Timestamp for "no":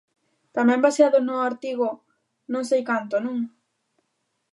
1.27-1.35